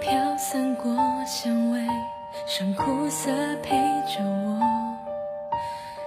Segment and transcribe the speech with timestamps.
[0.00, 0.94] 飘散过
[1.26, 1.80] 香味，
[2.46, 3.30] 剩苦涩
[3.62, 3.70] 陪
[4.06, 4.60] 着我。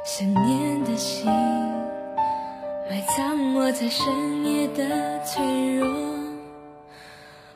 [0.03, 1.30] 想念的心，
[2.89, 4.05] 埋藏我在深
[4.45, 5.88] 夜的脆弱。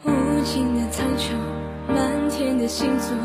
[0.04, 0.10] 无
[0.44, 1.34] 尽的苍穹，
[1.88, 3.16] 满天的星座，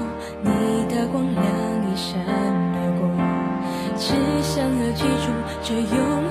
[0.43, 0.51] 你
[0.95, 2.21] 的光亮一闪
[2.75, 3.09] 而过，
[3.97, 5.33] 只想要记住
[5.63, 6.26] 这永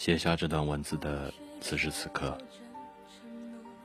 [0.00, 2.38] 写下这段文字的此时此刻，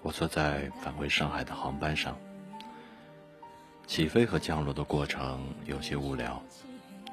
[0.02, 2.18] 我坐在返回上海的航班上。
[3.86, 6.42] 起飞和降落的过程有些无聊，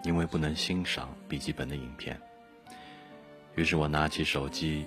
[0.05, 2.17] 因为不能欣赏笔记本的影片。
[3.56, 4.86] 于是我拿起手机，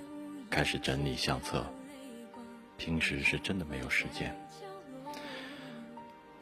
[0.49, 1.65] 开始整理相册。
[2.77, 4.33] 平时是真的没有时间。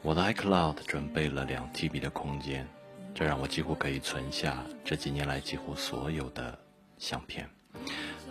[0.03, 2.67] 我的 iCloud 准备了两 TB 的空间，
[3.15, 6.55] 这让我几乎可以存下这几年来几乎所有的
[6.99, 7.49] 相片。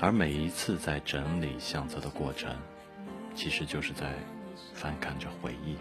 [0.02, 2.52] 而每一次在整理相册的过程，
[3.36, 4.14] 其实就是在
[4.74, 5.76] 翻看着回忆。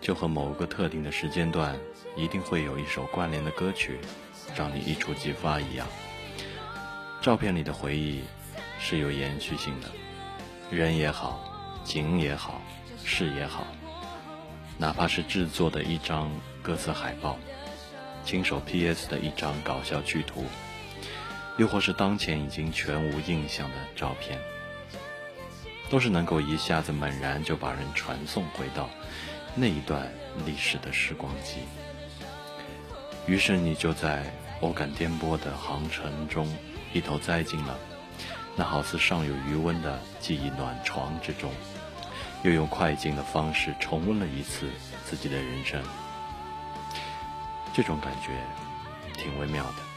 [0.00, 1.76] 就和某个特定的时间段，
[2.16, 3.98] 一定会有一首关联的歌曲，
[4.54, 5.84] 让你一触即发一样。
[7.20, 8.22] 照片里的回忆
[8.78, 9.88] 是有延续性的，
[10.70, 11.40] 人也好，
[11.82, 12.62] 景也好，
[13.04, 13.66] 事也好，
[14.78, 16.30] 哪怕是制作的一张
[16.62, 17.36] 歌词海报，
[18.24, 20.44] 亲手 PS 的一张搞笑剧图，
[21.60, 24.40] 又或是当前已经全无印象的照片，
[25.90, 28.88] 都是能够一下子猛然就把人传送回到。
[29.54, 30.10] 那一段
[30.46, 31.56] 历史的时光机，
[33.26, 34.32] 于是你就在
[34.62, 36.50] 偶感颠簸的航程中，
[36.94, 37.76] 一头栽进了
[38.56, 41.52] 那好似尚有余温的记忆暖床之中，
[42.42, 44.70] 又用快进的方式重温了一次
[45.04, 45.82] 自己的人生。
[47.74, 48.32] 这种感觉
[49.12, 49.89] 挺微妙的。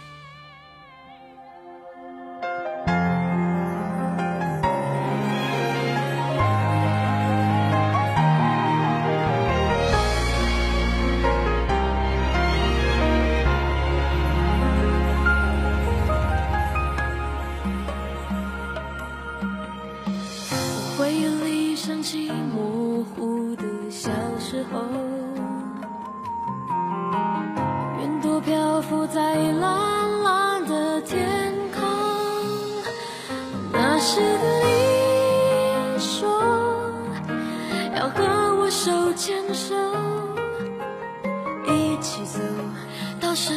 [29.08, 31.82] 在蓝蓝的天空。
[33.72, 34.44] 那时的
[35.94, 36.42] 你说
[37.96, 39.76] 要和我手牵手，
[41.68, 42.40] 一起走
[43.20, 43.54] 到时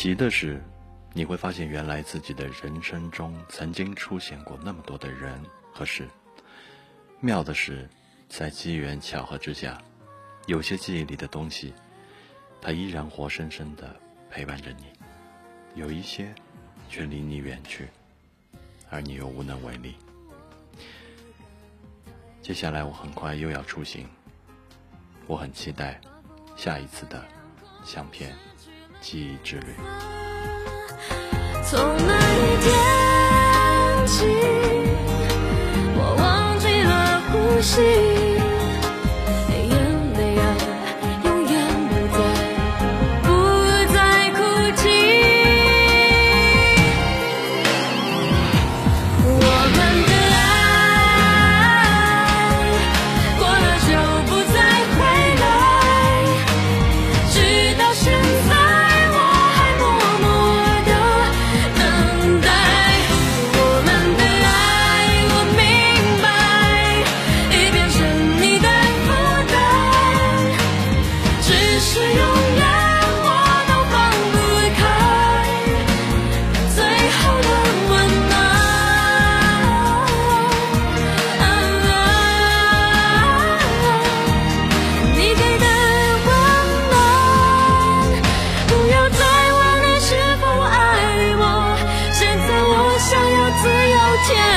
[0.00, 0.62] 奇的是，
[1.12, 5.42] 你会发现原来自己的人生中曾经出现过那么多的人
[5.72, 6.06] 和事。
[7.18, 7.90] 妙的是，
[8.28, 9.82] 在机缘巧合之下，
[10.46, 11.74] 有些记忆里的东西，
[12.60, 13.96] 它依然活生生的
[14.30, 14.84] 陪伴着你；
[15.74, 16.32] 有一些，
[16.88, 17.88] 却离你远去，
[18.90, 19.96] 而你又无能为力。
[22.40, 24.06] 接下来我很快又要出行，
[25.26, 26.00] 我很期待
[26.56, 27.20] 下一次的
[27.84, 28.32] 相片
[29.00, 29.74] 记忆之旅。
[31.64, 34.24] 从那一天起
[35.96, 38.37] 我忘记了呼吸。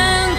[0.01, 0.31] 你